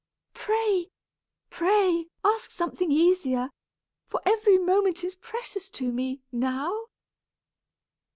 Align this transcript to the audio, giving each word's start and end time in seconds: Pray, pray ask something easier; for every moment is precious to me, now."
Pray, 0.33 0.89
pray 1.51 2.07
ask 2.25 2.49
something 2.49 2.91
easier; 2.91 3.51
for 4.07 4.19
every 4.25 4.57
moment 4.57 5.03
is 5.03 5.13
precious 5.13 5.69
to 5.69 5.91
me, 5.91 6.21
now." 6.31 6.85